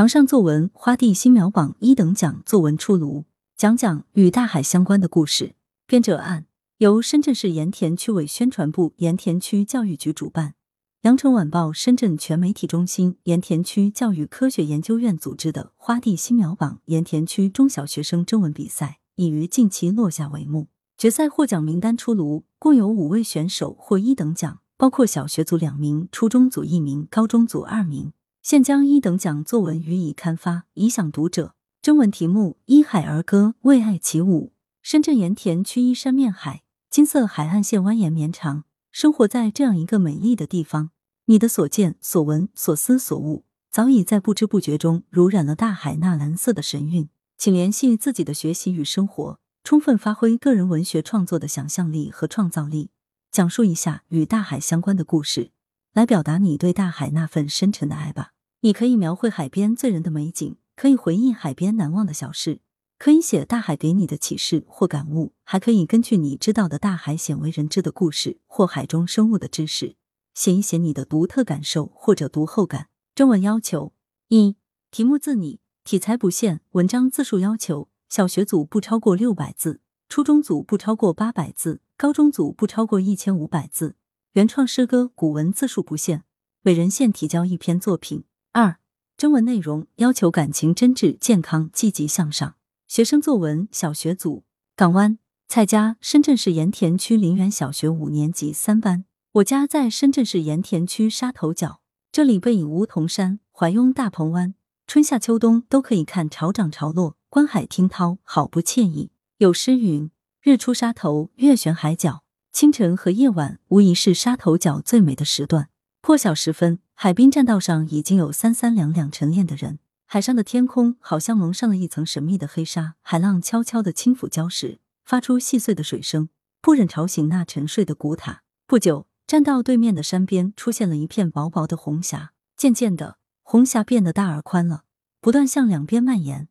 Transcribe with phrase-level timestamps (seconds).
[0.00, 5.54] 堂上作文《花地新苗榜》一等奖作文出炉，讲讲与大海相关的故事。
[5.86, 6.46] 编者按
[6.78, 10.54] 由深圳市盐田区委宣传部、盐田区教育局主办，
[11.02, 20.68] 羊城晚报深圳全媒体中心、盐田区教育科学研究院组织的《花地新苗榜》盐田区中小学生征文比赛，已于近期落下帷幕。
[20.96, 28.14] 决赛获奖名单出炉，共有五位选手获一等奖，包括小学组两名、初中组一名、高中组二名。
[28.42, 31.54] 现将一等奖作文予以刊发，以享读者。
[31.82, 34.54] 征文题目：依海而歌，为爱起舞。
[34.80, 38.64] 深圳盐田区依山面海，金色海岸线蜿蜒绵长。
[38.90, 40.90] 生活在这样一个美丽的地方，
[41.26, 47.10] 你的所见、所闻、所思、所悟，早已在不知不觉中濡染了大海那蓝色的神韵。
[47.36, 52.90] 请联系自己的学习与生活，充分发挥个人文学创作的想象力和创造力，
[53.30, 55.50] 讲述一下与大海相关的故事。
[55.92, 58.32] 来表达你对大海那份深沉的爱吧。
[58.60, 62.60] 你可以描绘海边醉人的美景，可以回忆海边难忘的小事，
[62.98, 69.96] 可以写大海给你的启示或感悟，还可以根据你知道的大海鲜为人知的故事或海中生物的知识，
[70.34, 72.88] 写一写你的独特感受或者读后感。
[73.14, 73.92] 征文要求：
[74.28, 74.56] 一、
[74.90, 83.96] 题目自拟，题材不限，文章字数要求：小学组不超过六百字，初中组不超过八百字，高中组不超过一千五百字。
[84.34, 86.22] 原创诗歌、古文字数不限，
[86.62, 88.22] 每人限提交一篇作品。
[88.52, 88.76] 二、
[89.16, 92.54] 征文内容要求感情真挚、健康、积极向上。
[92.86, 94.44] 学生作文小学组：
[94.76, 99.04] 港湾蔡家，深圳市盐田区林园小学五年级三班。
[99.32, 101.80] 我家在深圳市盐田区沙头角，
[102.12, 104.54] 这里背倚梧桐山，怀拥大鹏湾，
[104.86, 109.10] 春夏秋冬都可以看潮涨潮落，观海听涛，好不惬意。
[109.38, 110.08] 有诗云
[110.40, 112.19] ：“日出沙头，月悬海角。”
[112.52, 115.70] 清晨和夜晚无疑是沙头角最美的时段。
[116.02, 119.78] 破晓时分，海滨栈道上已经有三三两两晨练的人。
[120.06, 126.28] 海上的天空好像蒙上了一层神秘的黑纱，海浪悄悄的轻抚礁石，发出细碎的水声，
[126.60, 128.42] 不忍吵醒那沉睡的古塔。
[128.66, 132.32] 不久，栈道对面的山边出现了一片薄薄的红霞。
[132.56, 134.82] 渐渐的，红霞变得大而宽了，
[135.20, 136.48] 不断向两边蔓延，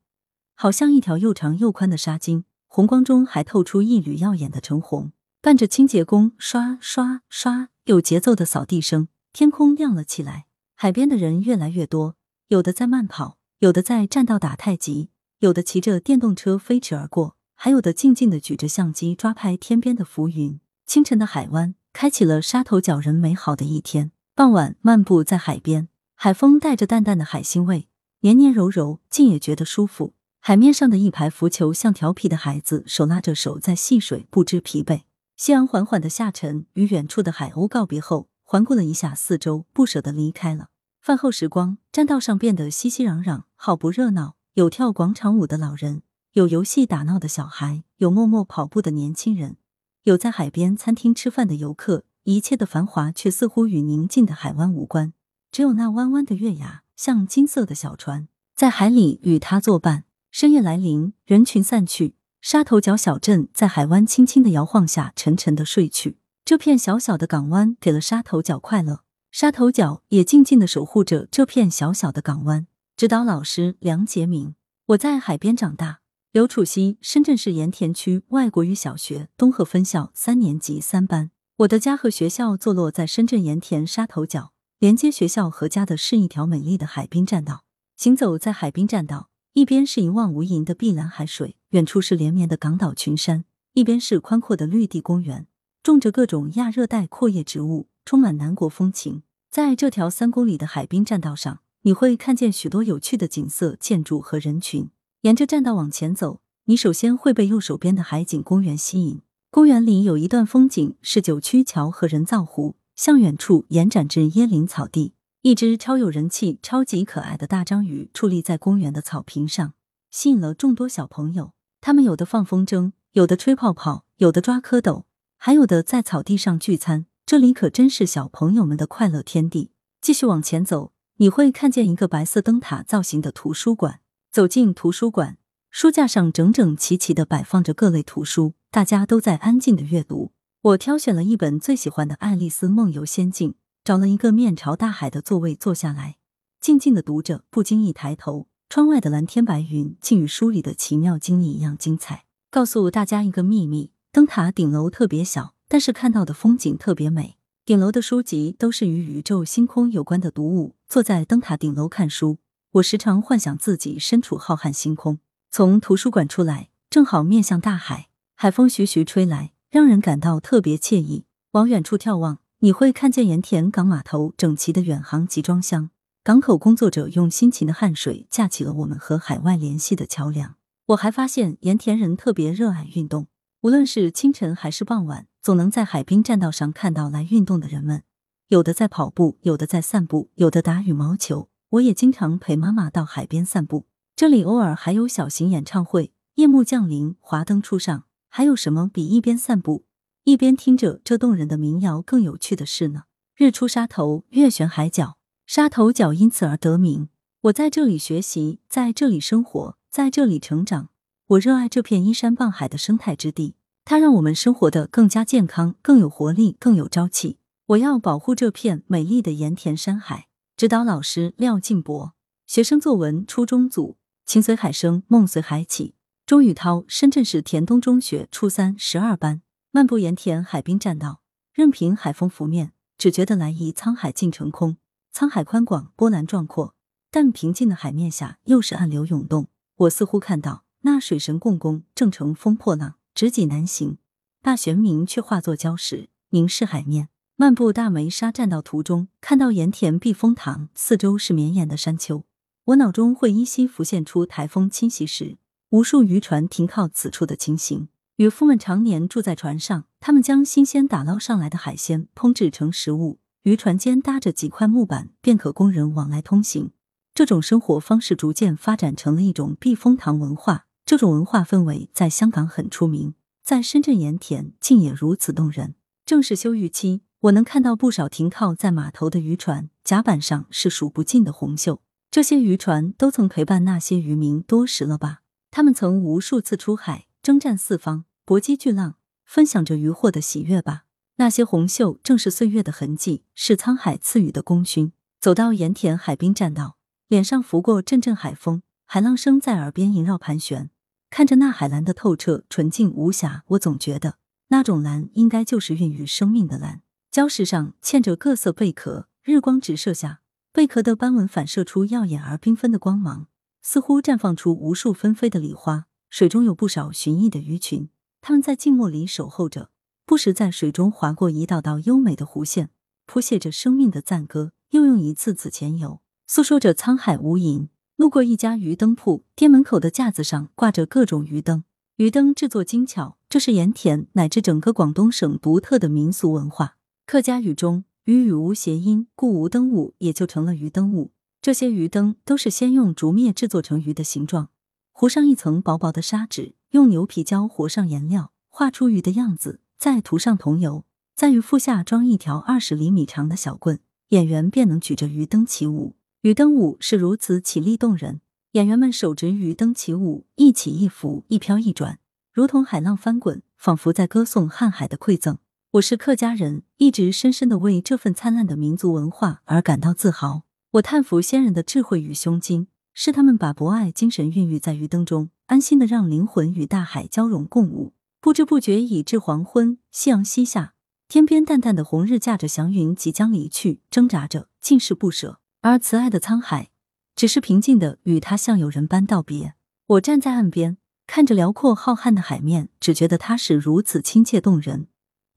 [0.56, 2.46] 好像一条又长又宽的纱巾。
[2.68, 5.12] 红光中还透出一缕耀眼的橙红。
[5.42, 10.48] 伴着清洁工刷刷刷有节奏的扫地声，天空亮了起来。
[10.76, 12.18] 海边的人越来越多，
[12.50, 20.60] 有的在慢跑，有的在栈道打太极，有的骑着电动车飞驰而过，还有的静静的举着相机抓拍天边的浮云。
[20.86, 24.12] 清晨的海湾开启了沙头角人美好的一天。
[24.36, 27.88] 傍晚漫步在海边，海风带着淡淡的海腥味，
[28.20, 30.14] 黏黏柔柔，竟也觉得舒服。
[30.42, 35.04] 海面上的一排浮球像调皮的孩子，手拉着手在戏水，不知疲惫。
[35.40, 40.68] 夕阳缓缓的下沉，与远处的海鸥告别后，环顾了一下四周，不舍得离开了。
[41.00, 44.36] 饭后时光，栈道上变得熙熙攘攘，好不热闹。
[44.56, 46.02] 有跳广场舞的老人，
[46.34, 49.56] 有游戏打闹的小孩，有默默跑步的年轻人，
[50.04, 52.04] 有在海边餐厅吃饭的游客。
[52.24, 55.14] 一切的繁华，却似乎与宁静的海湾无关。
[55.54, 60.04] 只有那弯弯的月牙，像金色的小船，在海里与他作伴。
[60.32, 62.16] 深夜来临，人群散去。
[62.42, 66.18] 沙头角小镇在海湾轻轻的摇晃下，沉沉的睡去。
[66.46, 72.66] 这片小小的港湾给了沙头角快乐，沙头角也静静的守护着这片小小的港湾。
[72.96, 74.56] 指导老师梁杰明，
[74.88, 76.00] 我在海边长大。
[76.32, 81.32] 刘楚曦，深圳市盐田区外国语小学东河分校三年级三班。
[81.58, 87.66] 我的家和学校坐落在深圳盐田沙头角，连接学校和家的是一条美丽的海滨栈道。
[87.98, 89.30] 行走在海滨栈道。
[89.54, 93.44] 一边是一望无垠的碧蓝海水，远处是连绵的港岛群山；
[93.74, 95.46] 一边是宽阔的绿地公园，
[95.84, 99.22] 种着各种亚热带阔叶植物，充满南国风情。
[99.52, 104.90] 在这条三公里的海滨栈道上，你会看见许多有趣的景色、建筑和人群。
[105.22, 109.22] 沿着栈道往前走，你首先会被右手边的海景公园吸引。
[109.52, 115.14] 公园里有一段风景是九曲桥和人造湖，向远处延展至椰林草地。
[115.44, 119.74] 一只超有人气、超级可爱的大章鱼矗立在公园的草坪上，
[120.10, 121.52] 吸引了众多小朋友。
[121.82, 125.04] 他们有的放风筝，有的吹泡泡，有的抓蝌蚪，
[125.38, 127.06] 还有的在草地上聚餐。
[127.26, 129.72] 这里可真是小朋友们的快乐天地。
[130.02, 134.02] 继续往前走，你会看见一个白色灯塔造型的图书馆。
[134.32, 135.38] 走进图书馆，
[135.70, 140.32] 书架上整整齐齐的摆放着各类图书，大家都在安静的阅读。
[140.62, 143.52] 我挑选了一本最喜欢的《爱丽丝梦游仙境》。
[143.82, 146.18] 找了一个面朝大海的座位坐下来，
[146.60, 147.46] 静静的读着。
[147.50, 152.26] 不经意抬头，窗外的蓝天白云竟与书里的奇妙经历一样精彩。
[152.52, 157.38] 告诉大家一个秘密：灯塔顶楼特别小，但是看到的风景特别美。
[157.66, 160.76] 顶楼的书籍都是与宇宙星空有关的读物。
[160.88, 162.38] 坐在灯塔顶楼看书，
[162.74, 165.18] 我时常幻想自己身处浩瀚星空，
[165.50, 171.26] 从图书馆出来，正好面向大海，海风徐徐吹来，让人感到特别惬意。
[171.54, 175.90] 往远处眺望，你会看见盐田港码头整齐的远航集装箱，
[176.30, 180.58] 港口工作者用辛勤的汗水架起了我们和海外联系的桥梁。
[180.90, 183.26] 我还发现盐田人特别热爱运动，
[183.62, 188.04] 无论是清晨还是傍晚，总能在海滨栈道上看到来运动的人们，
[188.50, 191.50] 有的在跑步，有的在散步，有的打羽毛球。
[191.70, 196.14] 我也经常陪妈妈到海边散步，这里偶尔还有小型演唱会。
[196.36, 199.86] 夜幕降临，华灯初上，还有什么比一边散步
[200.26, 203.06] 一边听着这动人的民谣更有趣的事呢？
[203.36, 205.18] 日出沙头，月悬海角，
[205.50, 207.10] 沙头角因此而得名。
[207.42, 210.90] 我在这里学习，在这里生活，在这里成长。
[211.26, 217.40] 我热爱这片依山傍海的生态之地，它让我们生活的更加健康，更有活力，更有朝气。
[217.66, 220.28] 我要保护这片美丽的盐田山海。
[220.56, 222.14] 指导老师廖进博，
[222.46, 223.98] 学生作文初中组，
[224.28, 225.96] 情随海生，梦随海起。
[226.28, 229.42] 钟宇涛，深圳市田东中学初三十二班。
[229.72, 234.78] 漫步盐田海滨栈道，任凭海风拂面，只觉得来一沧海尽成空。
[235.14, 236.76] 沧海宽广，波澜壮阔，
[237.12, 239.48] 但平静的海面下又是暗流涌动。
[239.76, 243.98] 我似乎看到那水神共工正乘风破浪，直戟难行，
[244.42, 247.10] 大玄冥却化作礁石，凝视海面。
[247.36, 252.26] 漫步大梅沙栈道途中，看到盐田避风塘，四周是绵延的山丘，
[252.66, 255.38] 我脑中会依稀浮现出台风侵袭时，
[255.70, 257.88] 无数渔船停靠此处的情形。
[258.18, 266.72] 渔夫们常年住在船上，他们将新鲜打捞上来的海鲜烹制成食物，渔船间搭着几块木板，便可供人往来通行。
[267.14, 270.66] 这种生活方式逐渐发展成了一种避风塘文化。
[270.86, 273.14] 这种文化氛围在香港很出名，
[273.44, 275.76] 在深圳盐田竟也如此动人。
[276.06, 277.02] 正是休渔期。
[277.24, 281.82] 我能看到不少停靠在码头的渔船，甲板上是数不尽的红袖。
[282.10, 285.20] 这些渔船都曾陪伴那些渔民多时了吧？
[285.52, 290.86] 他们曾无数次出海，征战四方，搏击巨浪，分享着渔获的喜悦吧？
[291.20, 294.94] 那些红袖正是岁月的痕迹，是沧海赐予的功勋。
[295.20, 296.78] 走到盐田海滨栈道，
[297.10, 300.70] 脸上拂过阵阵海风，海浪声在耳边萦绕盘旋。
[301.10, 304.16] 看着那海蓝的透彻、纯净无瑕，我总觉得
[304.48, 306.84] 那种蓝应该就是孕育生命的蓝。
[307.12, 310.22] 礁石上嵌着各色贝壳，日光直射下，
[310.54, 313.28] 贝壳的斑纹反射出耀眼而缤纷的光芒，
[313.62, 315.88] 似乎绽放出无数纷飞的礼花。
[316.10, 317.90] 水中有不少寻觅的鱼群，
[318.22, 319.70] 它们在静默里守候着，
[320.10, 322.72] 不时在水中划过一道道优美的弧线，
[323.06, 327.68] 谱写着生命的赞歌，又用一次次潜游，诉说着沧海无垠。
[327.96, 331.64] 路过一家鱼灯铺，店门口的架子上挂着各种鱼灯，
[331.98, 336.78] 鱼灯制作精巧，这是盐田乃至整个广东省独特的民俗文化。
[337.06, 341.12] 客家语中“鱼”与“无”谐音，故“无灯舞”也就成了鱼灯舞。
[341.40, 344.50] 这些鱼灯都是先用竹篾制作成鱼的形状，
[344.92, 350.84] 糊上一层薄薄的砂纸，用牛皮胶糊上颜料，画出鱼的样子，再涂上桐油，
[351.16, 353.80] 在鱼腹下装一条二十厘米长的小棍，
[354.10, 355.96] 演员便能举着鱼灯起舞。
[356.24, 358.20] 鱼灯舞是如此绮丽动人，
[358.52, 362.00] 演员们手执鱼灯起舞，一起一伏，一飘一转，
[362.34, 365.38] 如同海浪翻滚，仿佛在歌颂瀚海的馈赠。
[365.72, 370.44] 我是客家人，一直深深的为这份灿烂的民族文化而感到自豪。
[370.72, 377.94] 我叹服先人的智慧与胸襟，是他们把博爱精神孕育在鱼灯中，安心的让灵魂与大海交融共舞。
[378.22, 380.74] 不知不觉已至黄昏，夕阳西下，
[381.08, 385.40] 天边淡淡的红日驾着祥云即将离去，挣扎着，尽是不舍。
[385.62, 386.70] 而慈爱的沧海，
[387.16, 389.54] 只是平静的与他像友人般道别。
[389.88, 394.88] 我站在岸边，看着辽阔浩瀚的海面，只觉得他是如此亲切动人。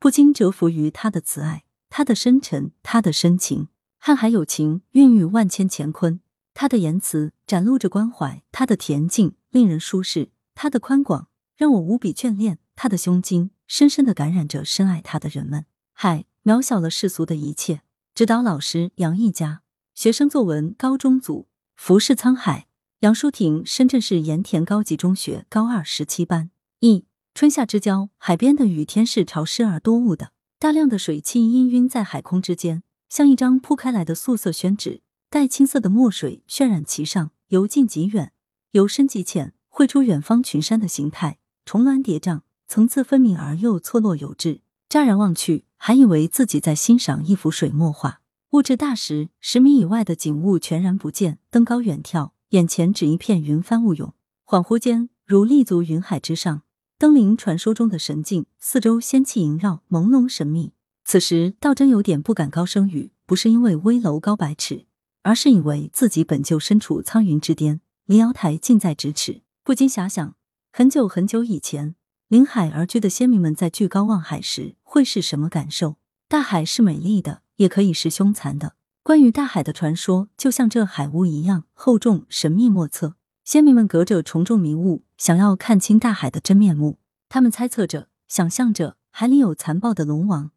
[0.00, 3.68] 不禁折服于他的慈爱，他的深沉，他的深情。
[4.02, 6.20] 瀚海有情，孕育万千乾坤。
[6.52, 12.58] 他的言辞展露着关怀，他的恬静令人舒适，他的宽广让我无比眷恋。
[12.75, 15.67] 他的胸襟深深的感染着深爱他的人们。
[15.93, 17.83] 海渺小了世俗的一切。
[18.14, 19.62] 指导老师杨一佳，
[19.95, 21.49] 学生作文高中组。
[21.76, 22.67] 浮世沧海。
[23.00, 26.50] 杨淑婷，深圳市盐田高级中学高二十七班。
[26.81, 27.07] 一。
[27.35, 35.00] 春夏之交，海边的雨天是潮湿而多雾的，大量的水汽氤氲在海空之间，像一张铺开来的素色宣纸，
[35.31, 38.33] 带青色的墨水渲染其上，由近及远，
[38.73, 44.62] 由深及浅，绘出远方群山的形态，重峦叠嶂，层次分明而又错落有致。
[44.88, 48.23] 乍然望去，还以为自己在欣赏一幅水墨画。
[48.52, 54.14] 雾至大时，十米以外的景物全然不见，登高远眺，眼前只一片云帆雾涌，
[54.47, 56.62] 恍惚间如立足云海之上。
[56.97, 60.73] 登临传说中的神境，四周仙气萦绕，朦胧神秘。
[61.05, 64.87] 此时倒真有点不敢高声语，不是因为危楼高百尺，
[65.21, 69.43] 而是以为自己本就身处苍云之巅，离瑶台近在咫尺。
[69.62, 70.35] 不禁遐想，
[70.73, 71.97] 很久很久以前，
[72.32, 75.96] 临海而居的先民们在居高望海时会是什么感受？
[76.28, 78.72] 大海是美丽的，也可以是凶残的。
[79.02, 83.16] 关于大海的传说，就像这海雾一样厚重、神秘莫测。
[83.44, 86.98] 先民们隔着重重迷雾，想要看清大海的真面目。
[87.28, 90.52] 他们猜测着，想象着海里有残暴的龙王，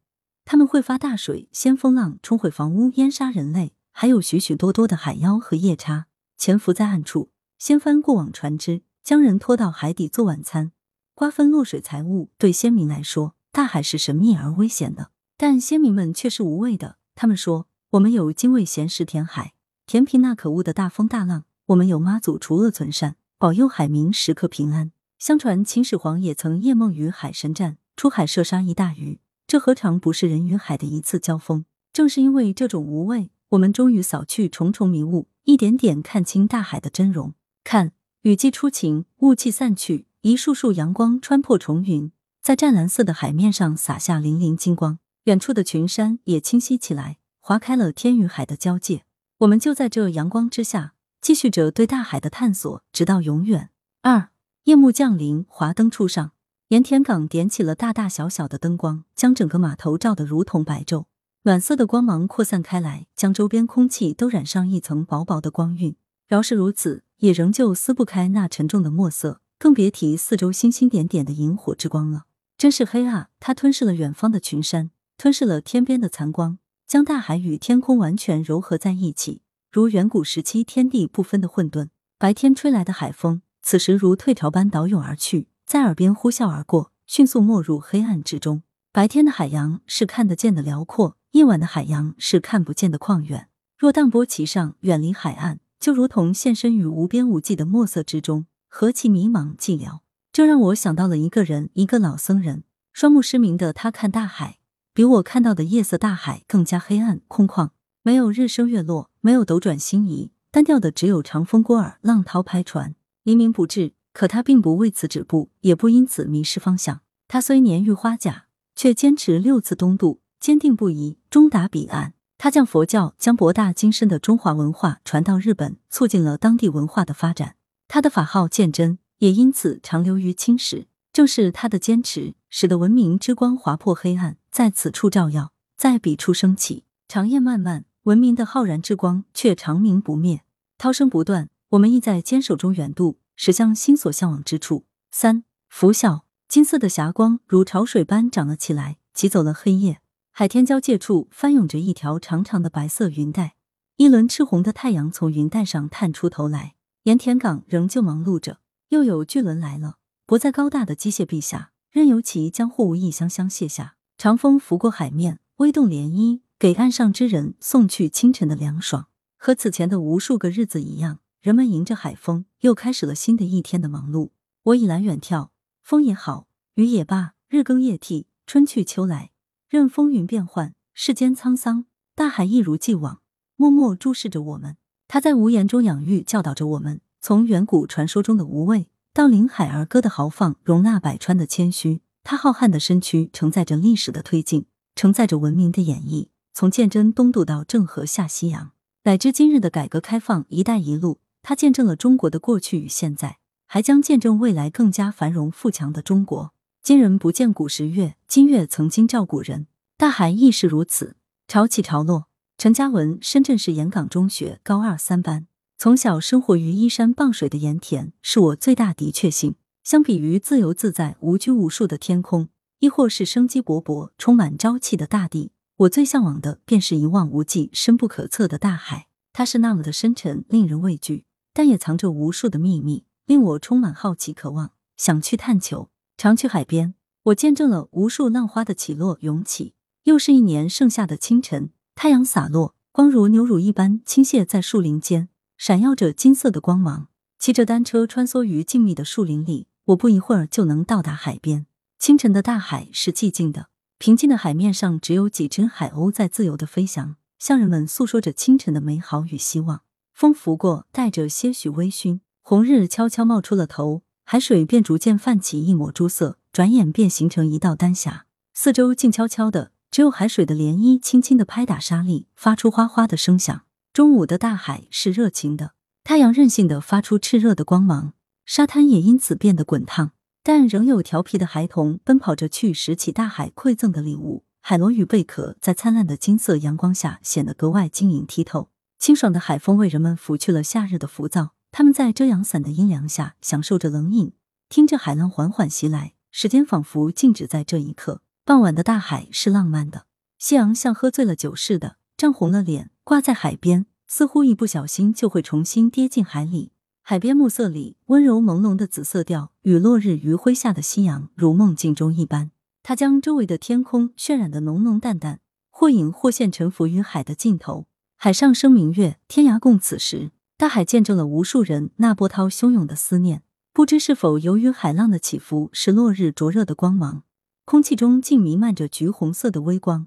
[0.46, 6.06] 他们会发大水、掀风浪、冲毁房屋、淹杀人类，还有许许多多的海妖和夜叉
[6.38, 7.28] 潜伏在暗处，
[7.58, 8.80] 掀翻过往船只。
[9.04, 10.72] 将人拖到海底做晚餐，
[11.16, 12.28] 瓜分落水财物。
[12.36, 16.98] 对先民来说，大海是神秘而危险的，但先民们却是无畏的。
[17.14, 19.54] 他们说：“我们有精卫衔食填海，
[19.86, 31.64] 填平那可恶的大风大浪；我们有妈祖除恶存善，保佑海民时刻平安。”相传秦始皇也曾夜梦与海神战，出海射杀一大鱼，这何尝不是人与海的一次交锋？
[31.94, 37.32] 正是因为这种无畏，我们终于扫去重重迷雾，一点点看清大海的真容。
[37.64, 37.92] 看。
[38.22, 42.10] 雨季初晴，雾气散去，一束束阳光穿破重云，
[42.42, 44.98] 在湛蓝色的海面上洒下粼粼金光。
[45.26, 49.04] 远处的群山也清晰起来，划开了天与海的交界。
[49.38, 53.70] 我们就在这阳光之下，继续着对大海的探索，直到永远。
[54.02, 54.30] 二
[54.64, 56.32] 夜幕降临，华灯初上，
[56.70, 61.04] 盐田港点起了大大小小的灯光，将整个码头照得如同白昼。
[61.44, 65.94] 暖色的光芒扩散开来，将周边空气都染上一层薄薄的光晕。
[66.26, 67.04] 饶是如此。
[67.18, 72.24] 也仍旧撕不开那沉重的墨色，更别提四周星星点点的萤火之光了。
[72.58, 73.28] 真是黑啊！
[73.38, 81.88] 它吞噬了远方的群山，吞噬了天边的残光，将大海与天空完全糅合在一起，如远古时期天地不分的混沌。
[82.18, 88.62] 白天吹来的海风，此时如退潮般倒涌而去，在耳边呼啸而过，迅速没入黑暗之中。
[88.92, 93.48] 白天的海洋是看得见的辽阔，夜晚的海洋是看不见的旷远。
[93.76, 95.60] 若荡波其上，远离海岸。
[95.78, 100.00] 就如同现身于无边无际的墨色之中，何其迷茫寂寥。
[100.32, 104.58] 这让我想到了一个人，一个老僧人，双目失明的他看大海，
[104.92, 107.70] 比我看到的夜色大海更加黑暗空旷，
[108.02, 113.94] 没有日升月落，没有斗转星移，单调的只有长风过耳，浪涛拍船，黎明不至。
[114.12, 117.02] 可他并不为此止步，也不因此迷失方向。
[117.28, 122.14] 他虽年逾花甲，却坚持六次东渡，坚定不移，终达彼岸。
[122.38, 127.55] 他将佛教、将博大精深的中华文化传到日本，促进了当地文化的发展。
[127.88, 130.86] 他的法号鉴真也因此长留于青史。
[131.12, 136.84] 正是他的坚持，使得文明之光划破黑暗，在此处照耀，在彼处升起。
[137.08, 140.42] 长夜漫漫，文明的浩然之光却长明不灭，
[140.76, 141.48] 涛声不断。
[141.70, 144.84] 我们亦在坚守中远渡，驶向心所向往之处。
[145.10, 150.00] 三拂晓，金色的霞光如潮水般涨了起来，挤走了黑夜。
[150.32, 153.56] 海天交界处翻涌着一条长长的白色云带，
[153.96, 156.75] 一轮赤红的太阳从云带上探出头来。
[157.06, 158.58] 盐田港仍旧忙碌着，
[158.88, 163.94] 又有巨轮来了，不在高大的机械臂下，任由其将货物一箱箱卸下。
[164.18, 169.06] 长风拂过海面，微动涟漪，给岸上之人送去清晨的凉爽。
[169.36, 174.30] 和此前的无数个日子一样，人们迎着海风，又开始了新的一天的忙碌。
[174.64, 175.50] 我倚栏远眺，
[175.84, 179.30] 风也好，雨也罢，日更夜替，春去秋来。
[179.68, 181.86] 任风云变幻，世间沧桑，
[182.16, 183.22] 大海一如既往，
[183.54, 184.76] 默默注视着我们。
[185.08, 187.00] 他在无言中养育、教导着我们。
[187.20, 192.00] 从远古传说中的无畏，到临海儿歌的豪放，容纳百川的谦虚。
[192.22, 196.28] 他浩瀚的身躯承载着历史的推进，承载着文明的演绎。
[196.52, 198.72] 从鉴真东渡到郑和下西洋，
[199.04, 206.52] 乃至今日的改革开放、一带一路，他见证了中国的过去与现在，还将见证未来更加繁荣富强的中国。
[206.82, 209.66] 今人不见古时月，今月曾经照古人。
[209.96, 211.16] 大海亦是如此，
[211.48, 212.25] 潮起潮落。
[212.58, 215.46] 陈嘉文，深圳市盐港中学高二三班。
[215.76, 219.56] 从小生活于依山傍水的盐田，是我最大的确幸。
[219.84, 222.48] 相比于自由自在、无拘无束的天空，
[222.78, 229.08] 亦或是生机勃勃、充满朝气的大地，我最向往的便是一望无际、深不可测的大海。
[229.34, 235.90] 它是那么的深沉，令人畏惧，但也藏着无数的秘密，令我充满好奇、渴望，想去探求。
[236.16, 236.94] 常去海边，
[237.24, 239.74] 我见证了无数浪花的起落涌起。
[240.04, 247.08] 又是一年盛夏的清晨，太阳洒落，光如牛乳一般倾泻在树林间，闪耀着金色的光芒。
[247.38, 251.64] 骑着单车穿梭于静谧的树林里，我不一会儿就能到达海边。
[251.98, 259.80] 清晨的大海是寂静的，平静的海面上只有几只海鸥在自由的飞翔，向人们诉说着清晨的美好与希望。
[260.12, 264.02] 风拂过，带着些许微醺，红日悄悄冒出了头。
[264.24, 268.26] 海水便逐渐泛起一抹朱色，转眼便形成一道丹霞。
[268.52, 273.62] 四周静悄悄的，只有海水的涟漪轻轻的拍打沙砾，发出哗哗的声响。
[273.94, 275.72] 中午的大海是热情的，
[276.04, 278.12] 太阳任性的发出炽热的光芒，
[278.44, 280.10] 沙滩也因此变得滚烫。
[280.42, 284.44] 但仍有调皮的孩童奔跑着去拾起大海馈赠的礼物。
[284.60, 288.68] 海螺与贝壳在灿烂的金色阳光下显得格外晶莹剔透。
[288.98, 294.34] 清爽的海风为人们拂去了夏日的浮躁，他们在遮阳伞的阴凉下享受着冷饮，
[294.68, 298.20] 听着海浪缓缓袭来，时间仿佛静止在这一刻。
[298.46, 300.06] 傍晚的大海是浪漫的，
[300.38, 306.70] 夕阳像喝醉了酒似的涨红了脸，挂在海边，似乎一不小心就会重新跌进海里。
[307.02, 312.52] 海边暮色里，温柔朦胧的紫色调与落日余晖下的夕阳如梦境中一般。
[312.84, 317.88] 它将周围的天空渲染的浓浓淡淡，或隐或现，沉浮于海的尽头。
[318.14, 320.30] 海上生明月，天涯共此时。
[320.56, 323.42] 大海见证了无数人那波涛汹涌的思念。
[323.72, 327.24] 不知是否由于海浪的起伏，使落日灼热的光芒，
[327.66, 330.06] 空气中竟弥漫着橘红色的微光，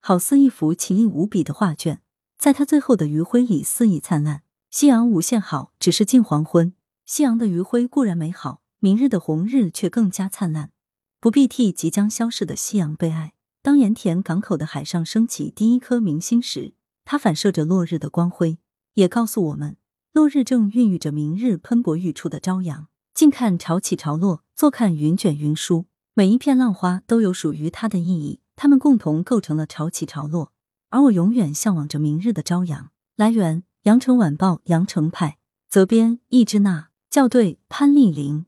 [0.00, 2.02] 好似一幅奇丽无比的画卷，
[2.36, 4.42] 在它最后的余晖里肆意灿烂。
[4.68, 6.74] 夕阳无限好，只是近黄昏。
[7.06, 10.72] 夕阳的余晖固然美好，明日的红日却更加灿烂。
[11.20, 13.32] 不必替即将消逝的夕阳悲哀。
[13.62, 16.74] 当盐田港口的海上升起第一颗明星时，
[17.04, 18.58] 它反射着落日的光辉，
[18.94, 19.76] 也告诉我们，
[20.12, 22.88] 落日正孕育着明日喷薄欲出的朝阳。
[23.14, 25.86] 近看潮起潮落，坐看云卷云舒。
[26.18, 30.50] 每一片浪花都有属于它的意义，它们共同构成了潮起潮落。
[30.90, 32.90] 而我永远向往着明日的朝阳。
[33.14, 33.62] 来源。
[33.84, 38.46] 羊城晚报羊城派责编：易之娜，校对：潘丽玲。